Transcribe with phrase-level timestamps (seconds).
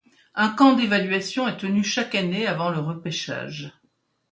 [0.33, 3.71] Un camp d’évaluation est tenu chaque année avant le repêchage.